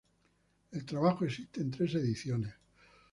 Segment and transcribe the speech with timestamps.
[0.71, 2.55] El trabajo existe en tres ediciones.